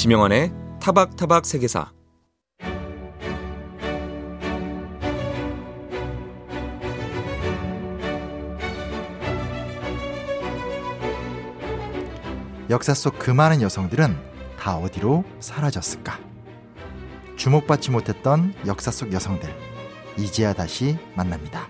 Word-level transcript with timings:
심영원의 0.00 0.50
타박타박 0.80 1.44
세계사 1.44 1.92
역사 12.70 12.94
속 12.94 13.18
그 13.18 13.30
많은 13.30 13.60
여성들은 13.60 14.16
다 14.58 14.78
어디로 14.78 15.22
사라졌을까? 15.38 16.18
주목받지 17.36 17.90
못했던 17.90 18.54
역사 18.66 18.90
속 18.90 19.12
여성들. 19.12 19.54
이제야 20.16 20.54
다시 20.54 20.96
만납니다. 21.14 21.68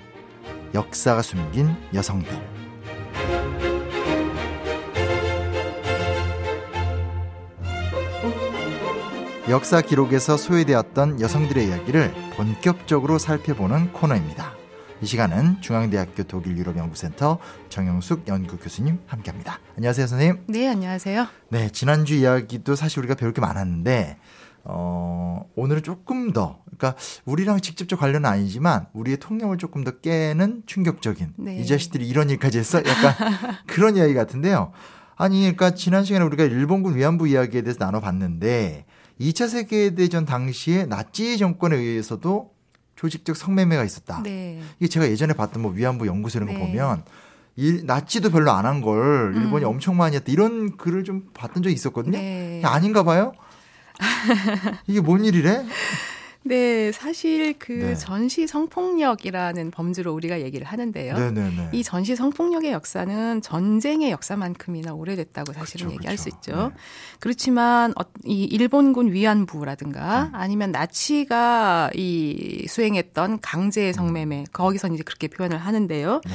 역사가 0.72 1.22
숨긴 1.22 1.74
여성들. 1.92 2.59
역사 9.50 9.80
기록에서 9.80 10.36
소외되었던 10.36 11.20
여성들의 11.20 11.66
이야기를 11.66 12.14
본격적으로 12.36 13.18
살펴보는 13.18 13.92
코너입니다. 13.92 14.54
이 15.02 15.06
시간은 15.06 15.60
중앙대학교 15.60 16.22
독일 16.22 16.56
유럽 16.56 16.76
연구센터 16.76 17.40
정영숙 17.68 18.28
연구 18.28 18.58
교수님 18.58 19.00
함께합니다. 19.06 19.58
안녕하세요, 19.76 20.06
선생님. 20.06 20.44
네, 20.46 20.68
안녕하세요. 20.68 21.26
네, 21.48 21.68
지난주 21.70 22.14
이야기도 22.14 22.76
사실 22.76 23.00
우리가 23.00 23.16
배울 23.16 23.32
게 23.32 23.40
많았는데 23.40 24.18
어, 24.62 25.44
오늘은 25.56 25.82
조금 25.82 26.32
더, 26.32 26.60
그러니까 26.66 26.94
우리랑 27.24 27.60
직접적 27.60 27.98
관련은 27.98 28.30
아니지만 28.30 28.86
우리의 28.92 29.16
통념을 29.16 29.58
조금 29.58 29.82
더 29.82 29.98
깨는 29.98 30.62
충격적인 30.66 31.34
네. 31.38 31.56
이 31.56 31.66
자식들이 31.66 32.06
이런 32.06 32.30
일까지 32.30 32.58
했어? 32.58 32.78
약간 32.78 33.14
그런 33.66 33.96
이야기 33.96 34.14
같은데요. 34.14 34.70
아니, 35.16 35.40
그러니까 35.40 35.74
지난 35.74 36.04
시간에 36.04 36.24
우리가 36.24 36.44
일본군 36.44 36.94
위안부 36.94 37.26
이야기에 37.26 37.62
대해서 37.62 37.84
나눠봤는데 37.84 38.86
2차 39.20 39.48
세계대전 39.48 40.24
당시에 40.24 40.86
나치 40.86 41.36
정권에 41.38 41.76
의해서도 41.76 42.52
조직적 42.96 43.36
성매매가 43.36 43.84
있었다. 43.84 44.22
네. 44.22 44.60
이게 44.78 44.88
제가 44.88 45.08
예전에 45.08 45.32
봤던 45.34 45.62
뭐 45.62 45.72
위안부 45.72 46.06
연구소 46.06 46.38
이런 46.38 46.48
거 46.48 46.54
네. 46.54 46.60
보면 46.60 47.04
일, 47.56 47.84
나치도 47.86 48.30
별로 48.30 48.50
안 48.52 48.64
한 48.66 48.80
걸 48.82 49.34
일본이 49.36 49.64
음. 49.64 49.70
엄청 49.70 49.96
많이 49.96 50.16
했다. 50.16 50.30
이런 50.32 50.76
글을 50.76 51.04
좀 51.04 51.28
봤던 51.34 51.62
적이 51.62 51.74
있었거든요. 51.74 52.16
네. 52.18 52.62
아닌가 52.64 53.02
봐요? 53.02 53.32
이게 54.86 55.00
뭔 55.00 55.24
일이래? 55.24 55.64
네, 56.42 56.90
사실 56.90 57.54
그 57.58 57.72
네. 57.72 57.94
전시 57.94 58.46
성폭력이라는 58.46 59.70
범주로 59.70 60.14
우리가 60.14 60.40
얘기를 60.40 60.66
하는데요. 60.66 61.14
네네네. 61.14 61.70
이 61.72 61.82
전시 61.82 62.16
성폭력의 62.16 62.72
역사는 62.72 63.42
전쟁의 63.42 64.10
역사만큼이나 64.10 64.94
오래됐다고 64.94 65.52
사실은 65.52 65.88
그쵸, 65.88 65.96
얘기할 65.96 66.16
그쵸. 66.16 66.22
수 66.22 66.28
있죠. 66.30 66.68
네. 66.68 66.74
그렇지만 67.18 67.92
어, 67.98 68.02
이 68.24 68.44
일본군 68.44 69.12
위안부라든가 69.12 70.30
음. 70.32 70.34
아니면 70.34 70.72
나치가 70.72 71.90
이 71.94 72.66
수행했던 72.68 73.40
강제 73.40 73.92
성매매 73.92 74.44
거기서 74.52 74.88
이제 74.88 75.02
그렇게 75.02 75.28
표현을 75.28 75.58
하는데요. 75.58 76.22
네. 76.24 76.32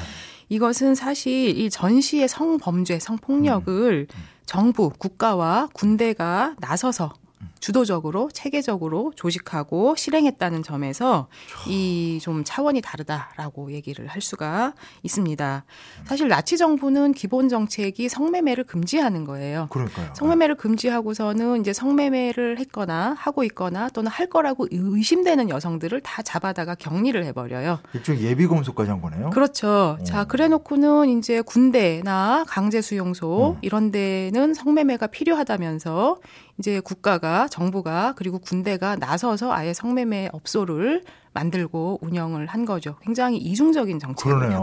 이것은 0.50 0.94
사실 0.94 1.58
이 1.58 1.72
전시의 1.72 2.28
성범죄, 2.28 3.00
성폭력을 3.00 4.08
음. 4.08 4.24
정부, 4.46 4.92
국가와 4.92 5.70
군대가 5.74 6.56
나서서 6.60 7.14
주도적으로 7.60 8.30
체계적으로 8.34 9.14
조직하고 9.16 9.96
실행했다는 9.96 10.64
점에서 10.64 11.28
이 11.68 12.20
좀 12.22 12.44
차원이 12.44 12.82
다르다라고 12.82 13.72
얘기를 13.72 14.08
할 14.08 14.22
수가 14.22 14.74
있습니다. 15.04 15.64
사실 16.06 16.28
나치 16.28 16.58
정부는 16.58 17.14
기본 17.14 17.50
정책이 17.50 18.10
성매매를 18.10 18.64
금지하는 18.64 19.26
거예요. 19.26 19.68
그러니까요. 19.70 20.14
성매매를 20.16 20.56
금지하고서는 20.56 21.62
이제 21.62 21.72
성매매를 21.74 22.58
했거나 22.60 23.16
하고 23.18 23.44
있거나 23.44 23.90
또는 23.90 24.10
할 24.10 24.28
거라고 24.28 24.68
의심되는 24.72 25.50
여성들을 25.50 26.02
다 26.02 26.22
잡아다가 26.22 26.76
격리를 26.76 27.24
해버려요. 27.26 27.80
일종 27.94 28.18
예비 28.18 28.48
검소까지 28.48 28.90
한 28.90 29.02
거네요. 29.02 29.30
그렇죠. 29.30 29.98
어. 30.00 30.04
자, 30.04 30.24
그래 30.26 30.48
놓고는 30.48 31.10
이제 31.18 31.42
군대나 31.42 32.46
강제 32.48 32.82
수용소 32.82 33.52
음. 33.56 33.60
이런 33.62 33.92
데는 33.92 34.54
성매매가 34.54 35.08
필요하다면서 35.08 36.18
이제 36.58 36.80
국가가 36.80 37.48
정부가 37.56 38.14
그리고 38.18 38.38
군대가 38.38 38.98
나서서 38.98 39.54
아예 39.54 39.74
성매매 39.74 40.30
업소를 40.34 41.04
만들고 41.32 42.00
운영을 42.02 42.48
한 42.48 42.66
거죠. 42.66 42.98
굉장히 43.02 43.38
이중적인. 43.38 44.00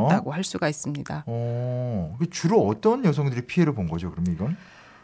했다고 0.05 0.33
할 0.33 0.45
수가 0.45 0.69
있습니다. 0.69 1.25
어, 1.27 2.17
그 2.19 2.29
주로 2.29 2.67
어떤 2.67 3.03
여성들이 3.05 3.47
피해를 3.47 3.75
본 3.75 3.89
거죠? 3.89 4.11
그럼 4.11 4.27
이건? 4.29 4.57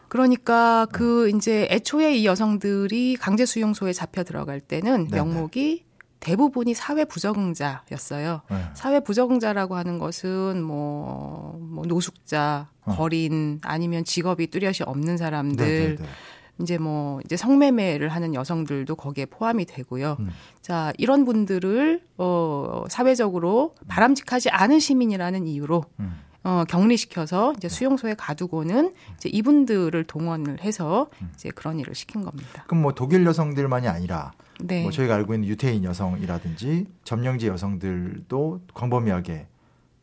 그러니까 0.07 0.85
그 0.91 1.29
이제 1.29 1.67
애초에 1.71 2.15
이 2.15 2.25
여성들이 2.27 3.15
강제 3.15 3.45
수용소에 3.45 3.93
잡혀 3.93 4.23
들어갈 4.23 4.59
때는 4.59 5.07
네네. 5.07 5.23
명목이 5.23 5.85
대부분이 6.19 6.75
사회 6.75 7.05
부적응자였어요. 7.05 8.41
네. 8.51 8.63
사회 8.75 8.99
부적응자라고 8.99 9.75
하는 9.75 9.97
것은 9.97 10.61
뭐, 10.61 11.57
뭐 11.59 11.85
노숙자, 11.87 12.67
어. 12.81 12.95
거린 12.95 13.59
아니면 13.63 14.03
직업이 14.03 14.47
뚜렷이 14.47 14.83
없는 14.83 15.17
사람들 15.17 15.65
네네네. 15.65 16.09
이제 16.59 16.77
뭐 16.77 17.19
이제 17.25 17.37
성매매를 17.37 18.09
하는 18.09 18.33
여성들도 18.33 18.95
거기에 18.95 19.25
포함이 19.25 19.65
되고요. 19.65 20.17
음. 20.19 20.29
자, 20.61 20.93
이런 20.97 21.25
분들을 21.25 22.01
어 22.17 22.83
사회적으로 22.89 23.73
바람직하지 23.87 24.49
않은 24.49 24.79
시민이라는 24.79 25.47
이유로 25.47 25.83
음. 25.99 26.19
어 26.43 26.63
격리시켜서 26.67 27.53
이제 27.57 27.67
수용소에 27.67 28.15
가두고는 28.15 28.93
이제 29.15 29.29
이분들을 29.29 30.03
동원을 30.05 30.61
해서 30.61 31.09
이제 31.33 31.49
그런 31.49 31.79
일을 31.79 31.95
시킨 31.95 32.23
겁니다. 32.23 32.63
그럼 32.67 32.81
뭐 32.81 32.93
독일 32.93 33.25
여성들만이 33.25 33.87
아니라 33.87 34.31
네. 34.61 34.83
뭐 34.83 34.91
저희가 34.91 35.15
알고 35.15 35.33
있는 35.33 35.47
유태인 35.49 35.83
여성이라든지 35.83 36.87
점령지 37.03 37.47
여성들도 37.47 38.61
광범위하게 38.73 39.47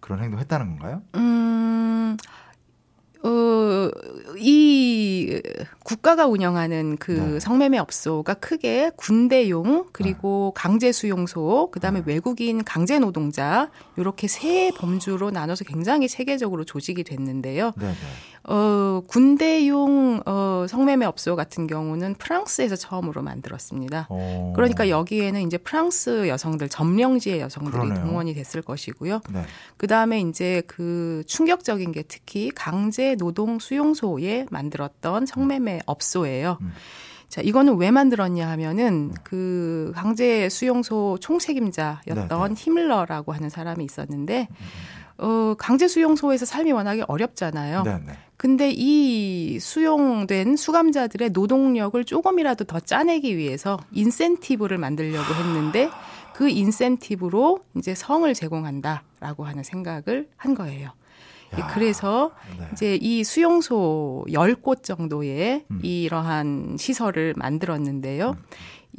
그런 0.01 0.23
행동했다는 0.23 0.69
건가요? 0.69 1.03
음, 1.17 2.17
어, 3.27 3.91
이 4.39 5.41
국가가 5.83 6.27
운영하는 6.27 6.97
그 6.99 7.13
네. 7.13 7.41
성매매 7.41 7.79
업소가 7.79 8.35
크게 8.35 8.91
군대용 8.97 9.87
그리고 9.93 10.53
강제 10.55 10.93
수용소 10.93 11.71
그다음에 11.73 12.01
네. 12.01 12.13
외국인 12.13 12.63
강제 12.63 12.99
노동자 12.99 13.71
요렇게 13.99 14.29
세 14.29 14.71
범주로 14.77 15.31
나눠서 15.31 15.65
굉장히 15.65 16.09
체계적으로 16.09 16.65
조직이 16.65 17.03
됐는데요. 17.03 17.73
네네. 17.77 17.95
어, 18.49 19.03
군대용 19.09 20.23
어, 20.25 20.67
성매매 20.69 21.05
업소 21.05 21.35
같은 21.35 21.67
경우는 21.67 22.15
프랑스에서 22.15 22.77
처음으로 22.77 23.23
만들었습니다. 23.23 24.07
어. 24.09 24.53
그러니까 24.55 24.89
여기에는 24.89 25.43
이제 25.43 25.59
프랑스 25.59 26.29
여성들 26.29 26.69
점령지의 26.69 27.41
여성들이 27.41 27.73
그러네요. 27.73 28.05
동원이 28.05 28.35
됐을 28.35 28.63
것이고요. 28.63 29.21
네. 29.33 29.43
그 29.77 29.89
다음에 29.89 30.21
이제 30.21 30.63
그 30.69 31.25
충격적인 31.27 31.91
게 31.91 32.05
특히 32.07 32.53
강제 32.55 33.16
노동 33.17 33.59
수용소에 33.59 34.47
만들었던 34.51 35.27
성매매 35.27 35.81
업소예요. 35.87 36.59
음. 36.61 36.73
자, 37.29 37.41
이거는 37.43 37.77
왜 37.77 37.91
만들었냐 37.91 38.49
하면은 38.51 39.13
그 39.25 39.93
강제 39.95 40.49
수용소 40.49 41.19
총책임자였던 41.21 42.29
네, 42.29 42.49
네. 42.49 42.55
히밀러라고 42.57 43.33
하는 43.33 43.51
사람이 43.51 43.85
있었는데 43.85 44.49
어, 45.19 45.55
강제 45.59 45.89
수용소에서 45.89 46.47
삶이 46.47 46.73
워낙에 46.73 47.05
어렵잖아요. 47.09 47.83
네네. 47.83 48.13
근데 48.37 48.71
이 48.71 49.59
수용된 49.59 50.57
수감자들의 50.57 51.31
노동력을 51.31 52.03
조금이라도 52.05 52.65
더 52.65 52.81
짜내기 52.81 53.37
위해서 53.37 53.79
인센티브를 53.93 54.77
만들려고 54.79 55.35
했는데 55.35 55.89
그 56.35 56.49
인센티브로 56.51 57.61
이제 57.77 57.95
성을 57.95 58.33
제공한다라고 58.33 59.45
하는 59.45 59.63
생각을 59.63 60.29
한 60.37 60.55
거예요. 60.55 60.91
예, 61.57 61.61
야, 61.61 61.67
그래서 61.69 62.33
네. 62.59 62.69
이제 62.73 62.99
이 63.01 63.25
수용소 63.25 64.27
10곳 64.29 64.83
정도의 64.83 65.65
음. 65.71 65.81
이러한 65.83 66.77
시설을 66.79 67.35
만들었는데요. 67.37 68.37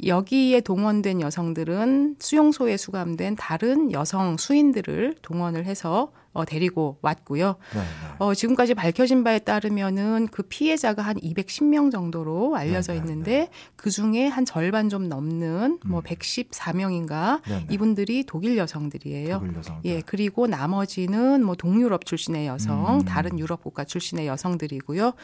여기에 0.04 0.60
동원된 0.60 1.20
여성들은 1.20 2.16
수용소에 2.18 2.76
수감된 2.76 3.36
다른 3.36 3.92
여성 3.92 4.36
수인들을 4.36 5.16
동원을 5.22 5.64
해서 5.64 6.12
어, 6.38 6.44
데리고 6.44 6.98
왔고요. 7.02 7.56
네, 7.74 7.80
네. 7.80 7.84
어, 8.18 8.32
지금까지 8.32 8.74
밝혀진 8.74 9.24
바에 9.24 9.40
따르면은 9.40 10.28
그 10.30 10.42
피해자가 10.42 11.02
한 11.02 11.16
210명 11.16 11.90
정도로 11.90 12.54
알려져 12.54 12.92
네, 12.92 13.00
네, 13.00 13.04
있는데 13.04 13.48
그 13.74 13.90
중에 13.90 14.28
한 14.28 14.44
절반 14.44 14.88
좀 14.88 15.08
넘는 15.08 15.80
뭐 15.84 16.00
114명인가 16.00 17.40
네, 17.48 17.58
네. 17.58 17.66
이분들이 17.70 18.24
독일 18.24 18.56
여성들이에요. 18.56 19.40
독일. 19.40 19.54
예, 19.84 20.00
그리고 20.02 20.46
나머지는 20.46 21.44
뭐 21.44 21.56
동유럽 21.56 22.04
출신의 22.04 22.46
여성, 22.46 23.00
음. 23.00 23.04
다른 23.04 23.38
유럽 23.38 23.64
국가 23.64 23.84
출신의 23.84 24.28
여성들이고요. 24.28 25.14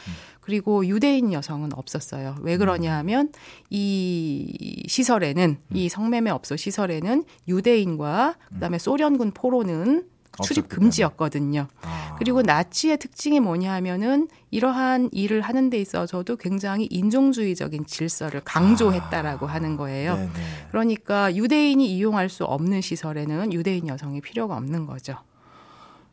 그리고 0.41 0.85
유대인 0.85 1.31
여성은 1.31 1.71
없었어요. 1.73 2.35
왜 2.41 2.55
음. 2.55 2.59
그러냐 2.59 2.97
하면 2.97 3.31
이 3.69 4.53
시설에는 4.87 5.57
음. 5.59 5.75
이 5.75 5.89
성매매 5.89 6.29
업소 6.29 6.55
시설에는 6.55 7.23
유대인과 7.47 8.35
그다음에 8.53 8.77
소련군 8.77 9.31
포로는 9.31 10.07
출입 10.43 10.67
금지였거든요. 10.67 11.67
아. 11.81 12.15
그리고 12.17 12.41
나치의 12.41 12.97
특징이 12.97 13.39
뭐냐 13.39 13.73
하면은 13.75 14.27
이러한 14.51 15.09
일을 15.11 15.41
하는 15.41 15.69
데 15.69 15.79
있어서도 15.79 16.35
굉장히 16.37 16.87
인종주의적인 16.89 17.85
질서를 17.85 18.41
강조했다라고 18.43 19.45
하는 19.45 19.77
거예요. 19.77 20.15
네네. 20.15 20.29
그러니까 20.71 21.35
유대인이 21.35 21.85
이용할 21.95 22.29
수 22.29 22.43
없는 22.43 22.81
시설에는 22.81 23.53
유대인 23.53 23.87
여성이 23.87 24.21
필요가 24.21 24.57
없는 24.57 24.85
거죠. 24.85 25.17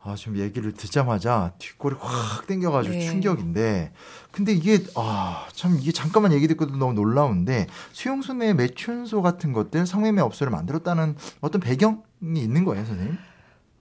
아, 0.05 0.15
지금 0.15 0.37
얘기를 0.37 0.73
듣자마자 0.73 1.53
뒷골이 1.59 1.95
확 1.97 2.45
땡겨가지고 2.45 2.93
네. 2.93 3.01
충격인데. 3.01 3.93
근데 4.31 4.51
이게, 4.51 4.83
아, 4.95 5.47
참, 5.53 5.77
이게 5.79 5.93
잠깐만 5.93 6.33
얘기 6.33 6.47
듣고도 6.49 6.75
너무 6.75 6.93
놀라운데, 6.93 7.67
수용소 7.93 8.33
내 8.33 8.53
매춘소 8.53 9.21
같은 9.21 9.53
것들, 9.53 9.87
성매매 9.87 10.21
업소를 10.21 10.51
만들었다는 10.51 11.15
어떤 11.39 11.61
배경이 11.61 12.01
있는 12.35 12.65
거예요, 12.65 12.85
선생님? 12.85 13.17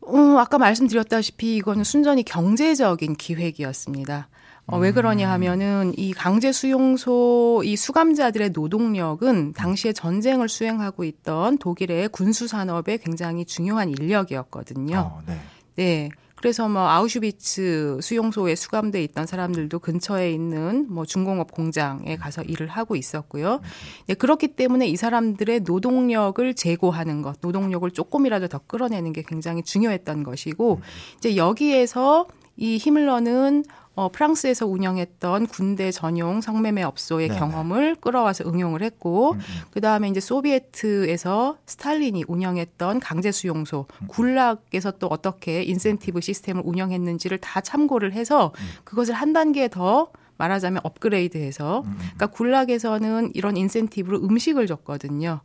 어, 0.02 0.38
아까 0.38 0.58
말씀드렸다시피 0.58 1.56
이거는 1.56 1.82
순전히 1.82 2.22
경제적인 2.22 3.16
기획이었습니다. 3.16 4.28
어, 4.66 4.78
왜 4.78 4.92
그러냐 4.92 5.28
하면은 5.32 5.92
이 5.96 6.12
강제 6.12 6.52
수용소 6.52 7.62
이 7.64 7.74
수감자들의 7.76 8.50
노동력은 8.50 9.54
당시에 9.54 9.92
전쟁을 9.92 10.48
수행하고 10.48 11.02
있던 11.02 11.58
독일의 11.58 12.08
군수 12.10 12.46
산업의 12.46 12.98
굉장히 12.98 13.44
중요한 13.44 13.88
인력이었거든요. 13.90 14.98
어, 14.98 15.22
네. 15.26 15.40
네. 15.76 16.10
그래서 16.42 16.68
뭐 16.68 16.88
아우슈비츠 16.88 18.00
수용소에 18.02 18.56
수감돼 18.56 19.00
있던 19.04 19.26
사람들도 19.26 19.78
근처에 19.78 20.32
있는 20.32 20.86
뭐 20.90 21.06
중공업 21.06 21.52
공장에 21.52 22.16
가서 22.16 22.42
일을 22.42 22.66
하고 22.66 22.96
있었고요. 22.96 23.60
네, 24.08 24.14
그렇기 24.14 24.48
때문에 24.48 24.88
이 24.88 24.96
사람들의 24.96 25.60
노동력을 25.60 26.54
제고하는 26.54 27.22
것, 27.22 27.36
노동력을 27.42 27.88
조금이라도 27.88 28.48
더 28.48 28.58
끌어내는 28.58 29.12
게 29.12 29.22
굉장히 29.22 29.62
중요했던 29.62 30.24
것이고 30.24 30.80
이제 31.18 31.36
여기에서 31.36 32.26
이 32.56 32.78
히밀러는 32.80 33.64
어, 33.94 34.08
프랑스에서 34.08 34.66
운영했던 34.66 35.48
군대 35.48 35.90
전용 35.90 36.40
성매매 36.40 36.82
업소의 36.82 37.28
네네. 37.28 37.38
경험을 37.38 37.96
끌어와서 37.96 38.44
응용을 38.48 38.82
했고, 38.82 39.36
그 39.70 39.82
다음에 39.82 40.08
이제 40.08 40.18
소비에트에서 40.18 41.58
스탈린이 41.66 42.24
운영했던 42.26 43.00
강제 43.00 43.30
수용소, 43.30 43.86
굴락에서 44.08 44.92
또 44.92 45.08
어떻게 45.08 45.62
인센티브 45.62 46.22
시스템을 46.22 46.62
운영했는지를 46.64 47.36
다 47.38 47.60
참고를 47.60 48.14
해서 48.14 48.52
그것을 48.84 49.12
한 49.12 49.34
단계 49.34 49.68
더 49.68 50.08
말하자면 50.38 50.80
업그레이드해서, 50.84 51.84
그러니까 51.84 52.26
굴락에서는 52.28 53.32
이런 53.34 53.58
인센티브로 53.58 54.20
음식을 54.24 54.66
줬거든요. 54.66 55.40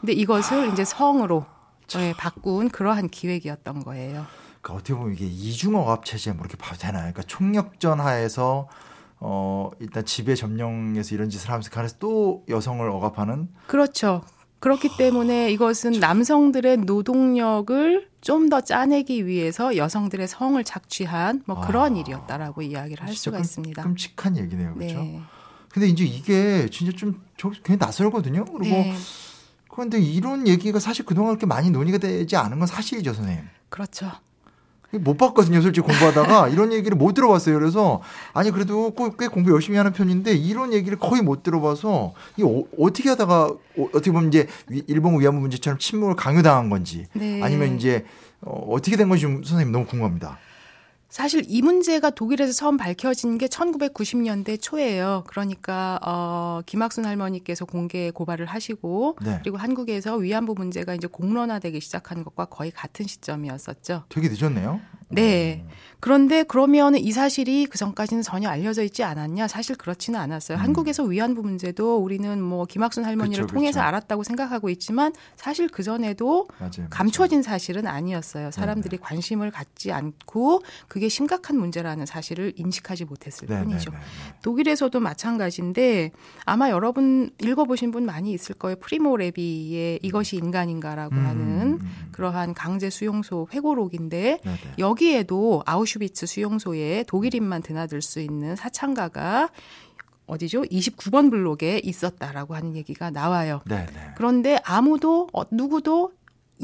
근데 0.00 0.12
이것을 0.12 0.72
이제 0.72 0.84
성으로 0.84 1.46
예, 1.98 2.12
바꾼 2.18 2.70
그러한 2.70 3.08
기획이었던 3.08 3.84
거예요. 3.84 4.26
그러니까 4.64 4.74
어떻게 4.74 4.94
보면 4.94 5.12
이게 5.12 5.26
이중억압 5.26 6.04
체제 6.06 6.32
뭐 6.32 6.40
이렇게 6.46 6.56
봐도 6.56 6.78
되나요? 6.78 7.00
그러니까 7.12 7.22
총력전 7.24 8.00
하에서 8.00 8.66
어 9.20 9.70
일단 9.78 10.04
집에 10.06 10.34
점령해서 10.34 11.14
이런 11.14 11.28
짓을 11.28 11.50
하면서 11.50 11.70
가서 11.70 11.96
또 11.98 12.44
여성을 12.48 12.86
억압하는 12.88 13.48
그렇죠. 13.66 14.22
그렇기 14.60 14.96
때문에 14.96 15.50
이것은 15.50 15.92
남성들의 16.00 16.78
노동력을 16.78 18.08
좀 18.22 18.48
더 18.48 18.62
짜내기 18.62 19.26
위해서 19.26 19.76
여성들의 19.76 20.26
성을 20.28 20.62
착취한 20.64 21.42
뭐 21.46 21.60
그런 21.60 21.94
아. 21.94 21.98
일이었다라고 21.98 22.62
이야기를 22.62 23.06
할 23.06 23.14
수가 23.14 23.36
끔- 23.36 23.42
있습니다. 23.42 23.82
끔찍한 23.82 24.38
얘기네요, 24.38 24.72
그렇죠? 24.74 24.94
네. 24.98 25.20
근데 25.68 25.88
이제 25.88 26.04
이게 26.04 26.68
진짜 26.70 26.92
좀저 26.96 27.50
굉장히 27.62 27.76
낯설거든요. 27.80 28.46
그리고 28.46 28.64
네. 28.76 28.94
그런데 29.68 30.00
이런 30.00 30.48
얘기가 30.48 30.78
사실 30.78 31.04
그동안 31.04 31.32
그렇게 31.32 31.44
많이 31.46 31.68
논의가 31.70 31.98
되지 31.98 32.36
않은 32.36 32.58
건 32.58 32.66
사실이죠, 32.66 33.12
선생님. 33.12 33.44
그렇죠. 33.68 34.10
못 34.98 35.16
봤거든요, 35.16 35.60
솔직히 35.60 35.86
공부하다가 35.86 36.48
이런 36.48 36.72
얘기를 36.72 36.96
못 36.96 37.12
들어봤어요. 37.14 37.58
그래서 37.58 38.00
아니 38.32 38.50
그래도 38.50 38.92
꽤- 38.94 39.10
꽤 39.18 39.28
공부 39.28 39.50
열심히 39.52 39.76
하는 39.76 39.92
편인데 39.92 40.34
이런 40.34 40.72
얘기를 40.72 40.98
거의 40.98 41.22
못 41.22 41.42
들어봐서 41.42 42.14
이 42.36 42.42
어, 42.42 42.62
어떻게 42.78 43.08
하다가 43.08 43.44
어, 43.44 43.88
떻게 43.92 44.10
보면 44.10 44.28
이제 44.28 44.46
위- 44.68 44.82
일본 44.86 45.20
위안부 45.20 45.40
문제처럼 45.40 45.78
침묵을 45.78 46.16
강요당한 46.16 46.70
건지 46.70 47.06
네. 47.14 47.40
아니면 47.42 47.76
이제 47.76 48.04
어, 48.42 48.66
어떻게 48.70 48.96
된 48.96 49.08
건지 49.08 49.22
좀 49.22 49.42
선생님 49.42 49.72
너무 49.72 49.86
궁금합니다. 49.86 50.38
사실 51.14 51.44
이 51.46 51.62
문제가 51.62 52.10
독일에서 52.10 52.52
처음 52.52 52.76
밝혀진 52.76 53.38
게 53.38 53.46
1990년대 53.46 54.60
초예요. 54.60 55.22
그러니까 55.28 56.00
어 56.02 56.60
김학순 56.66 57.04
할머니께서 57.04 57.66
공개 57.66 58.10
고발을 58.10 58.46
하시고 58.46 59.18
네. 59.24 59.38
그리고 59.40 59.56
한국에서 59.56 60.16
위안부 60.16 60.54
문제가 60.56 60.92
이제 60.92 61.06
공론화되기 61.06 61.80
시작한 61.80 62.24
것과 62.24 62.46
거의 62.46 62.72
같은 62.72 63.06
시점이었었죠. 63.06 64.06
되게 64.08 64.28
늦었네요. 64.28 64.80
네. 65.14 65.64
그런데 66.04 66.42
그러면 66.42 66.96
이 66.96 67.12
사실이 67.12 67.64
그 67.64 67.78
전까지는 67.78 68.22
전혀 68.22 68.50
알려져 68.50 68.82
있지 68.82 69.02
않았냐? 69.02 69.48
사실 69.48 69.74
그렇지는 69.74 70.20
않았어요. 70.20 70.58
한국에서 70.58 71.02
위안부 71.02 71.40
문제도 71.40 71.96
우리는 71.96 72.42
뭐 72.42 72.66
김학순 72.66 73.06
할머니를 73.06 73.44
음. 73.44 73.46
그쵸, 73.46 73.54
통해서 73.54 73.80
그쵸. 73.80 73.88
알았다고 73.88 74.22
생각하고 74.22 74.68
있지만 74.68 75.14
사실 75.36 75.66
그 75.68 75.82
전에도. 75.82 76.46
감춰진 76.90 77.42
사실은 77.42 77.86
아니었어요. 77.86 78.50
사람들이 78.50 78.98
관심을 78.98 79.50
갖지 79.50 79.92
않고 79.92 80.62
그게 80.88 81.08
심각한 81.08 81.56
문제라는 81.56 82.04
사실을 82.04 82.52
인식하지 82.56 83.06
못했을 83.06 83.48
네, 83.48 83.56
네, 83.56 83.64
뿐이죠. 83.64 83.90
네, 83.90 83.96
네. 83.96 84.34
독일에서도 84.42 85.00
마찬가지인데 85.00 86.10
아마 86.44 86.68
여러분 86.70 87.30
읽어보신 87.40 87.92
분 87.92 88.04
많이 88.04 88.32
있을 88.32 88.56
거예요. 88.56 88.76
프리모 88.76 89.16
레비의 89.16 90.00
이것이 90.02 90.36
인간인가라고 90.36 91.14
음, 91.14 91.26
하는 91.26 91.40
음, 91.40 91.78
음. 91.80 92.08
그러한 92.12 92.52
강제 92.52 92.90
수용소 92.90 93.48
회고록인데 93.52 94.38
네, 94.44 94.50
네. 94.50 94.74
여기 94.78 95.03
에도 95.12 95.62
아우슈비츠 95.66 96.26
수용소에 96.26 97.04
독일인만 97.06 97.62
드나들 97.62 98.02
수 98.02 98.20
있는 98.20 98.56
사창가가 98.56 99.50
어디죠? 100.26 100.62
29번 100.62 101.30
블록에 101.30 101.80
있었다라고 101.84 102.54
하는 102.54 102.76
얘기가 102.76 103.10
나와요. 103.10 103.60
네, 103.66 103.86
네. 103.92 104.12
그런데 104.16 104.58
아무도 104.64 105.28
어, 105.32 105.42
누구도 105.50 106.12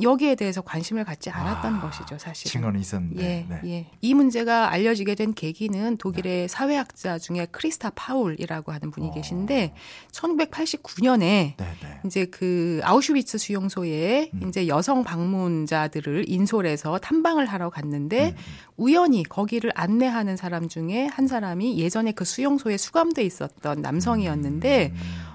여기에 0.01 0.37
대해서 0.37 0.61
관심을 0.61 1.05
갖지 1.05 1.31
않았던 1.31 1.75
아, 1.75 1.81
것이죠, 1.81 2.17
사실은. 2.17 2.53
증언이 2.53 2.81
있었는데. 2.81 3.25
예, 3.25 3.47
네. 3.49 3.61
예. 3.65 3.87
이 4.01 4.15
문제가 4.15 4.71
알려지게 4.71 5.17
된 5.17 5.35
계기는 5.35 5.97
독일의 5.97 6.49
사회학자 6.49 7.19
중에 7.19 7.47
크리스타 7.51 7.91
파울이라고 7.91 8.71
하는 8.71 8.91
분이 8.93 9.09
어. 9.09 9.13
계신데 9.13 9.75
1989년에 10.13 11.19
네, 11.19 11.55
네. 11.57 12.01
이제 12.07 12.25
그 12.27 12.81
아우슈비츠 12.85 13.39
수용소에 13.39 14.31
음. 14.33 14.49
이제 14.49 14.69
여성 14.69 15.03
방문자들을 15.03 16.29
인솔해서 16.29 16.99
탐방을 16.99 17.47
하러 17.47 17.69
갔는데 17.69 18.29
음. 18.29 18.37
우연히 18.77 19.25
거기를 19.25 19.73
안내하는 19.75 20.37
사람 20.37 20.69
중에 20.69 21.07
한 21.07 21.27
사람이 21.27 21.79
예전에 21.79 22.13
그 22.13 22.25
수용소에 22.25 22.77
수감돼 22.77 23.25
있었던 23.25 23.83
남성이었는데 23.83 24.95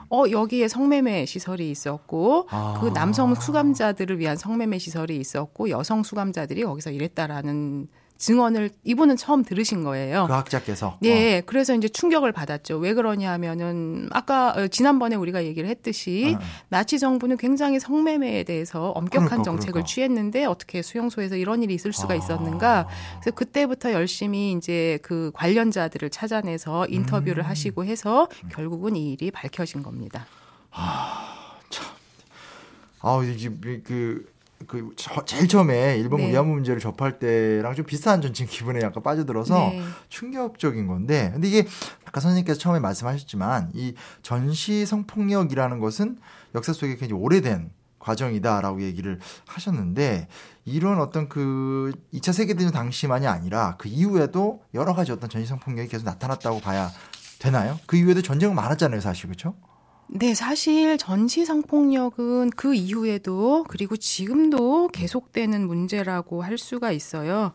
어 0.09 0.23
여기에 0.29 0.67
성매매 0.67 1.25
시설이 1.25 1.69
있었고 1.71 2.41
음. 2.43 2.47
아. 2.49 2.77
그 2.79 2.93
남성 2.93 3.35
수감자들을 3.35 4.19
위한 4.19 4.37
성매매 4.37 4.77
시설이 4.77 5.17
있었고 5.17 5.69
여성 5.69 6.03
수감자들이 6.03 6.63
거기서 6.63 6.91
일했다라는 6.91 7.87
증언을 8.17 8.69
이분은 8.83 9.17
처음 9.17 9.43
들으신 9.43 9.83
거예요. 9.83 10.25
그 10.27 10.33
학자께서. 10.33 10.97
네, 11.01 11.41
그래서 11.41 11.75
이제 11.75 11.89
충격을 11.89 12.31
받았죠. 12.31 12.77
왜 12.77 12.93
그러냐 12.93 13.31
하면은 13.33 14.07
아까 14.11 14.51
어, 14.51 14.67
지난번에 14.67 15.15
우리가 15.15 15.43
얘기를 15.43 15.67
했듯이 15.69 16.35
어, 16.35 16.37
어. 16.37 16.41
나치 16.69 16.97
정부는 16.97 17.37
굉장히 17.37 17.79
성매매에 17.79 18.43
대해서 18.43 18.91
엄격한 18.91 19.27
그러니까, 19.27 19.43
정책을 19.43 19.73
그러니까. 19.73 19.87
취했는데 19.87 20.45
어떻게 20.45 20.81
수용소에서 20.81 21.35
이런 21.35 21.61
일이 21.61 21.73
있을 21.73 21.91
수가 21.91 22.13
아. 22.13 22.17
있었는가? 22.17 22.87
그래서 23.19 23.35
그때부터 23.35 23.91
열심히 23.91 24.53
이제 24.53 24.97
그 25.01 25.31
관련자들을 25.33 26.09
찾아내서 26.09 26.87
인터뷰를 26.87 27.43
음. 27.43 27.49
하시고 27.49 27.85
해서 27.85 28.29
결국은 28.49 28.95
이 28.95 29.11
일이 29.11 29.29
밝혀진 29.31 29.83
겁니다. 29.83 30.25
아, 33.07 33.21
이제 33.23 33.49
그, 33.83 34.25
그, 34.67 34.91
저- 34.95 35.23
제일 35.25 35.47
처음에 35.47 35.97
일본 35.97 36.21
네. 36.21 36.31
위안부 36.31 36.51
문제를 36.53 36.79
접할 36.79 37.19
때랑 37.19 37.75
좀 37.75 37.85
비슷한 37.85 38.21
전 38.21 38.33
지금 38.33 38.49
기분에 38.51 38.81
약간 38.81 39.01
빠져들어서 39.03 39.55
네. 39.71 39.81
충격적인 40.09 40.87
건데, 40.87 41.31
근데 41.33 41.47
이게 41.47 41.67
아까 42.05 42.19
선생님께서 42.21 42.59
처음에 42.59 42.79
말씀하셨지만 42.79 43.71
이 43.73 43.93
전시 44.21 44.85
성폭력이라는 44.85 45.79
것은 45.79 46.17
역사 46.55 46.73
속에 46.73 46.95
굉장히 46.95 47.21
오래된 47.21 47.71
과정이다라고 47.99 48.83
얘기를 48.83 49.19
하셨는데 49.47 50.27
이런 50.65 50.99
어떤 51.01 51.27
그 51.27 51.91
2차 52.13 52.33
세계대전 52.33 52.71
당시만이 52.71 53.25
아니라 53.27 53.75
그 53.79 53.87
이후에도 53.89 54.61
여러 54.75 54.93
가지 54.93 55.11
어떤 55.11 55.29
전시 55.29 55.47
성폭력이 55.47 55.89
계속 55.89 56.05
나타났다고 56.05 56.59
봐야 56.59 56.91
되나요? 57.39 57.79
그 57.87 57.97
이후에도 57.97 58.21
전쟁은 58.21 58.53
많았잖아요, 58.55 59.01
사실 59.01 59.25
그렇죠? 59.27 59.55
네, 60.07 60.33
사실 60.33 60.97
전시 60.97 61.45
성폭력은 61.45 62.51
그 62.51 62.75
이후에도 62.75 63.65
그리고 63.67 63.97
지금도 63.97 64.89
계속되는 64.89 65.65
문제라고 65.65 66.41
할 66.41 66.57
수가 66.57 66.91
있어요. 66.91 67.53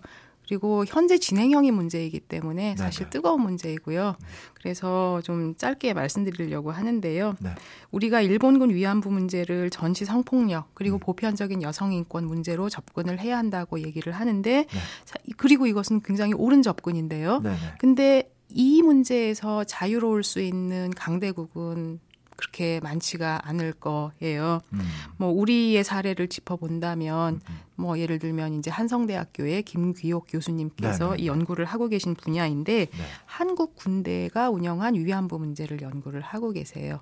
그리고 0.50 0.84
현재 0.84 1.16
진행형이 1.16 1.70
문제이기 1.70 2.18
때문에 2.18 2.74
사실 2.76 3.04
네네. 3.04 3.10
뜨거운 3.10 3.40
문제이고요. 3.42 4.16
그래서 4.54 5.20
좀 5.22 5.54
짧게 5.54 5.94
말씀드리려고 5.94 6.72
하는데요. 6.72 7.36
네. 7.38 7.50
우리가 7.92 8.20
일본군 8.20 8.70
위안부 8.70 9.12
문제를 9.12 9.70
전시 9.70 10.04
성폭력 10.04 10.74
그리고 10.74 10.96
음. 10.96 10.98
보편적인 10.98 11.62
여성 11.62 11.92
인권 11.92 12.26
문제로 12.26 12.68
접근을 12.68 13.20
해야 13.20 13.38
한다고 13.38 13.78
얘기를 13.78 14.12
하는데 14.12 14.50
네. 14.68 14.78
자, 15.04 15.14
그리고 15.36 15.68
이것은 15.68 16.02
굉장히 16.02 16.32
옳은 16.34 16.62
접근인데요. 16.62 17.38
네네. 17.38 17.56
근데 17.78 18.32
이 18.48 18.82
문제에서 18.82 19.62
자유로울 19.62 20.24
수 20.24 20.40
있는 20.40 20.90
강대국은 20.90 22.00
그렇게 22.40 22.80
많지가 22.80 23.42
않을 23.44 23.74
거예요. 23.74 24.60
음. 24.72 24.80
뭐 25.18 25.28
우리의 25.28 25.84
사례를 25.84 26.28
짚어본다면 26.28 27.42
뭐 27.76 27.98
예를 27.98 28.18
들면 28.18 28.54
이제 28.54 28.70
한성대학교의 28.70 29.62
김귀옥 29.64 30.26
교수님께서 30.28 31.10
네네. 31.10 31.22
이 31.22 31.26
연구를 31.26 31.66
하고 31.66 31.88
계신 31.88 32.14
분야인데 32.14 32.86
네. 32.86 33.04
한국 33.26 33.76
군대가 33.76 34.48
운영한 34.48 34.94
위안부 34.94 35.38
문제를 35.38 35.82
연구를 35.82 36.22
하고 36.22 36.52
계세요. 36.52 37.00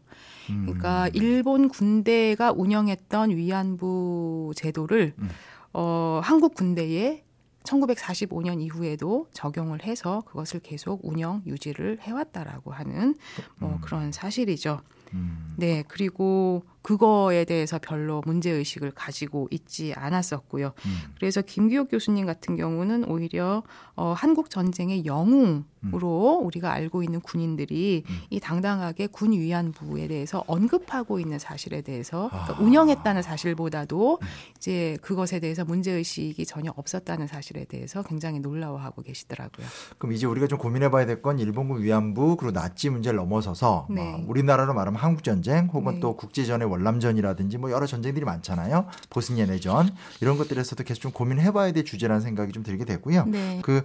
음. 0.50 0.64
그러니까 0.66 1.09
일본 1.14 1.68
군대가 1.68 2.52
운영했던 2.52 3.30
위안부 3.30 4.52
제도를 4.57 5.14
음. 5.18 5.28
어, 5.73 6.21
한국 6.25 6.54
군대에 6.54 7.23
1945년 7.62 8.61
이후에도 8.62 9.26
적용을 9.33 9.85
해서 9.85 10.23
그것을 10.26 10.61
계속 10.61 11.00
운영 11.04 11.42
유지를 11.47 11.99
해왔다라고 12.00 12.73
하는 12.73 13.14
뭐 13.59 13.75
음. 13.75 13.80
그런 13.83 14.11
사실이죠. 14.11 14.80
음. 15.15 15.55
네, 15.57 15.83
그리고 15.88 16.62
그거에 16.88 17.45
대해서 17.45 17.78
별로 17.78 18.23
문제 18.25 18.50
의식을 18.50 18.92
가지고 18.92 19.47
있지 19.50 19.92
않았었고요. 19.95 20.73
음. 20.87 21.14
그래서 21.18 21.42
김기옥 21.42 21.90
교수님 21.90 22.25
같은 22.25 22.57
경우는 22.57 23.04
오히려 23.04 23.62
어, 23.95 24.14
한국 24.16 24.49
전쟁의 24.49 25.04
영웅으로 25.04 26.40
우리가 26.42 26.73
알고 26.73 27.02
있는 27.02 27.21
군인들이 27.21 28.04
음. 28.09 28.18
이 28.30 28.40
당당하게 28.40 29.07
군 29.09 29.33
위안부에 29.33 30.09
대해서 30.09 30.45
언급하고 30.47 31.21
있는 31.21 31.38
사실에 31.38 31.83
대해서 31.83 32.30
그러니까 32.30 32.57
아. 32.57 32.61
운영했다는 32.61 33.21
사실보다도 33.21 34.21
이제 34.57 34.97
그것에 35.02 35.40
대해서 35.40 35.66
문제 35.66 35.92
의식이 35.92 36.47
전혀 36.47 36.73
없었다는 36.75 37.26
사실에 37.26 37.66
대해서 37.66 38.02
굉장히 38.02 38.40
놀라워하고 38.40 39.02
계시더라고요. 39.02 39.66
그럼 39.99 40.14
이제 40.14 40.26
우리가 40.26 40.47
좀 40.47 40.59
고민해봐야 40.59 41.04
될 41.04 41.18
건 41.21 41.38
일본군 41.38 41.83
위안부 41.83 42.37
그리고 42.37 42.52
나치 42.52 42.88
문제를 42.88 43.16
넘어서서 43.16 43.88
네. 43.90 44.12
뭐 44.12 44.25
우리나라로 44.28 44.73
말하면 44.73 45.00
한국 45.00 45.25
전쟁 45.25 45.66
혹은 45.66 45.95
네. 45.95 46.00
또 46.00 46.16
국제전의 46.16 46.68
월남전이라든지 46.78 47.58
뭐 47.58 47.70
여러 47.70 47.87
전쟁들이 47.87 48.25
많잖아요. 48.25 48.87
보스니아 49.11 49.47
내전 49.47 49.94
이런 50.20 50.38
것들에서도 50.38 50.82
계속 50.85 51.00
좀 51.00 51.12
고민해봐야 51.12 51.73
될 51.73 51.85
주제라는 51.85 52.23
생각이 52.23 52.52
좀 52.52 52.62
들게 52.62 52.85
되고요. 52.85 53.26
네. 53.26 53.61
그 53.62 53.82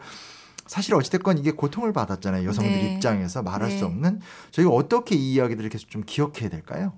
사실 0.65 0.95
어찌됐건 0.95 1.37
이게 1.39 1.51
고통을 1.51 1.91
받았잖아요. 1.91 2.47
여성들 2.47 2.71
네. 2.71 2.93
입장에서 2.93 3.43
말할 3.43 3.69
네. 3.69 3.77
수 3.77 3.85
없는 3.85 4.21
저희가 4.51 4.71
어떻게 4.71 5.15
이 5.15 5.33
이야기들을 5.33 5.69
계속 5.69 5.89
좀 5.89 6.03
기억해야 6.05 6.49
될까요? 6.49 6.93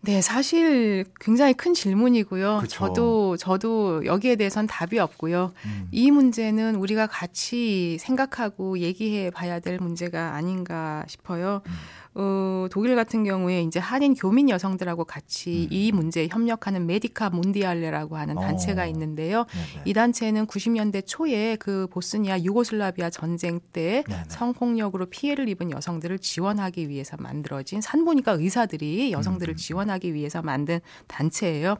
네, 0.00 0.22
사실 0.22 1.04
굉장히 1.20 1.54
큰 1.54 1.74
질문이고요. 1.74 2.58
그쵸. 2.62 2.86
저도 2.86 3.36
저도 3.36 4.06
여기에 4.06 4.36
대해선 4.36 4.68
답이 4.68 4.98
없고요. 4.98 5.52
음. 5.64 5.88
이 5.90 6.10
문제는 6.12 6.76
우리가 6.76 7.08
같이 7.08 7.98
생각하고 7.98 8.78
얘기해 8.78 9.30
봐야 9.30 9.58
될 9.58 9.78
문제가 9.80 10.34
아닌가 10.34 11.04
싶어요. 11.08 11.62
음. 11.66 11.72
어, 12.14 12.66
독일 12.70 12.96
같은 12.96 13.24
경우에 13.24 13.62
이제 13.62 13.78
한인 13.78 14.14
교민 14.14 14.48
여성들하고 14.48 15.04
같이 15.04 15.68
음. 15.70 15.72
이 15.72 15.92
문제에 15.92 16.28
협력하는 16.30 16.86
메디카 16.86 17.30
몬디알레라고 17.30 18.16
하는 18.16 18.34
단체가 18.34 18.82
어. 18.82 18.86
있는데요. 18.86 19.44
네네. 19.52 19.82
이 19.84 19.92
단체는 19.92 20.46
90년대 20.46 21.06
초에 21.06 21.56
그 21.56 21.86
보스니아 21.90 22.40
유고슬라비아 22.40 23.10
전쟁 23.10 23.60
때 23.72 24.04
네네. 24.08 24.24
성폭력으로 24.28 25.06
피해를 25.06 25.48
입은 25.48 25.70
여성들을 25.70 26.18
지원하기 26.18 26.88
위해서 26.88 27.16
만들어진 27.18 27.80
산부인과 27.80 28.32
의사들이 28.32 29.12
여성들을 29.12 29.54
음. 29.54 29.56
지원하기 29.56 30.14
위해서 30.14 30.42
만든 30.42 30.80
단체예요. 31.06 31.76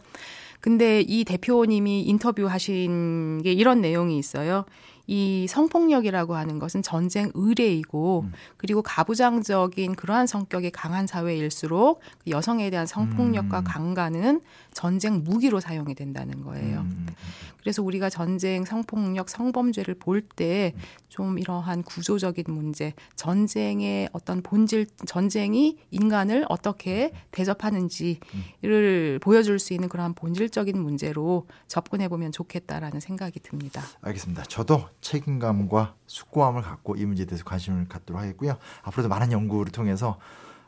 근데 0.60 1.00
이 1.00 1.24
대표님이 1.24 2.02
인터뷰하신 2.02 3.42
게 3.42 3.52
이런 3.52 3.80
내용이 3.80 4.18
있어요. 4.18 4.64
이 5.10 5.46
성폭력이라고 5.48 6.36
하는 6.36 6.58
것은 6.58 6.82
전쟁 6.82 7.30
의례이고 7.34 8.24
음. 8.26 8.32
그리고 8.58 8.82
가부장적인 8.82 9.94
그러한 9.94 10.26
성격이 10.26 10.70
강한 10.70 11.06
사회일수록 11.06 12.00
그 12.22 12.30
여성에 12.30 12.68
대한 12.68 12.86
성폭력과 12.86 13.60
음. 13.60 13.64
강간은 13.64 14.40
전쟁 14.74 15.24
무기로 15.24 15.60
사용이 15.60 15.94
된다는 15.94 16.42
거예요. 16.44 16.80
음. 16.80 17.06
그래서 17.58 17.82
우리가 17.82 18.10
전쟁, 18.10 18.64
성폭력, 18.64 19.28
성범죄를 19.30 19.94
볼 19.94 20.22
때 20.36 20.74
좀 21.08 21.38
이러한 21.38 21.82
구조적인 21.82 22.44
문제, 22.46 22.92
전쟁의 23.16 24.08
어떤 24.12 24.42
본질, 24.42 24.86
전쟁이 25.06 25.78
인간을 25.90 26.44
어떻게 26.48 27.12
대접하는지를 27.32 29.18
보여줄 29.20 29.58
수 29.58 29.72
있는 29.72 29.88
그러한 29.88 30.14
본질적인 30.14 30.78
문제로 30.80 31.46
접근해 31.66 32.08
보면 32.08 32.30
좋겠다라는 32.30 33.00
생각이 33.00 33.40
듭니다. 33.40 33.82
알겠습니다. 34.02 34.44
저도 34.44 34.84
책임감과 35.00 35.94
숙고함을 36.06 36.62
갖고 36.62 36.96
이 36.96 37.04
문제에 37.04 37.26
대해서 37.26 37.44
관심을 37.44 37.88
갖도록 37.88 38.20
하겠고요. 38.20 38.56
앞으로도 38.82 39.08
많은 39.08 39.32
연구를 39.32 39.72
통해서 39.72 40.18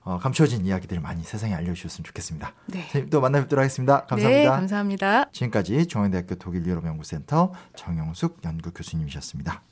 어, 0.02 0.18
감춰진 0.18 0.64
이야기들을 0.64 1.02
많이 1.02 1.22
세상에 1.22 1.54
알려주셨으면 1.54 2.04
좋겠습니다. 2.04 2.54
네. 2.66 2.82
선생님 2.82 3.10
또 3.10 3.20
만나 3.20 3.40
뵙도록 3.40 3.62
하겠습니다. 3.62 4.06
감사합니다. 4.06 4.42
네, 4.42 4.46
감사합니다. 4.46 5.30
지금까지 5.30 5.86
중앙대학교 5.86 6.36
독일 6.36 6.64
유럽 6.64 6.86
연구센터 6.86 7.52
정영숙 7.76 8.38
연구 8.44 8.72
교수님이셨습니다. 8.72 9.62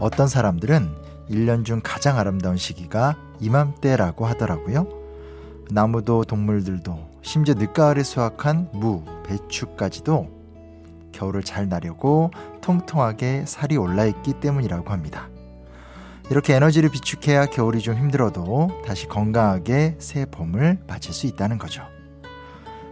어떤 0.00 0.26
사람들은 0.26 0.96
1년 1.30 1.64
중 1.64 1.80
가장 1.84 2.18
아름다운 2.18 2.56
시기가 2.56 3.16
이맘때라고 3.40 4.26
하더라고요. 4.26 5.01
나무도 5.70 6.24
동물들도 6.24 7.10
심지어 7.22 7.54
늦가을에 7.54 8.02
수확한 8.02 8.68
무, 8.72 9.04
배추까지도 9.26 10.42
겨울을 11.12 11.42
잘 11.42 11.68
나려고 11.68 12.30
통통하게 12.60 13.44
살이 13.46 13.76
올라있기 13.76 14.34
때문이라고 14.34 14.90
합니다. 14.90 15.28
이렇게 16.30 16.54
에너지를 16.54 16.88
비축해야 16.90 17.46
겨울이 17.46 17.80
좀 17.80 17.96
힘들어도 17.96 18.70
다시 18.86 19.06
건강하게 19.06 19.96
새 19.98 20.24
봄을 20.26 20.78
맞을 20.86 21.12
수 21.12 21.26
있다는 21.26 21.58
거죠. 21.58 21.82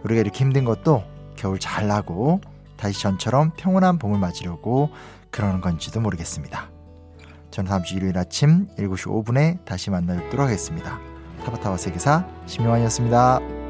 우리가 0.03 0.21
이렇게 0.21 0.43
힘든 0.43 0.63
것도 0.63 1.03
겨울 1.35 1.59
잘 1.59 1.87
나고 1.87 2.41
다시 2.77 3.01
전처럼 3.01 3.51
평온한 3.57 3.97
봄을 3.99 4.19
맞으려고 4.19 4.89
그러는 5.31 5.61
건지도 5.61 6.01
모르겠습니다. 6.01 6.69
저는 7.51 7.69
다음 7.69 7.83
주 7.83 7.95
일요일 7.95 8.17
아침 8.17 8.67
7시 8.77 9.25
5분에 9.25 9.63
다시 9.65 9.89
만나 9.89 10.15
뵙도록 10.15 10.45
하겠습니다. 10.45 10.99
타바타바 11.43 11.77
세계사 11.77 12.25
심용환이었습니다. 12.45 13.60